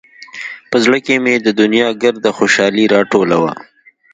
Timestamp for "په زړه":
0.69-0.97